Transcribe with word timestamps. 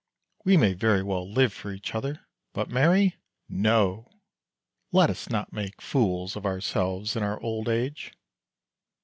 We 0.43 0.57
may 0.57 0.73
very 0.73 1.03
well 1.03 1.31
live 1.31 1.53
for 1.53 1.71
each 1.71 1.93
other, 1.93 2.21
but 2.53 2.71
marry— 2.71 3.17
no! 3.67 4.09
Let 4.91 5.11
us 5.11 5.29
not 5.29 5.53
make 5.53 5.79
fools 5.79 6.35
of 6.35 6.43
ourselves 6.43 7.15
in 7.15 7.21
our 7.21 7.39
old 7.39 7.69
age! 7.69 8.11